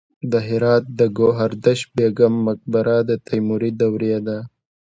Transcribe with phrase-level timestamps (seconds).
[0.31, 4.37] د هرات د ګوهردش بیګم مقبره د تیموري دورې ده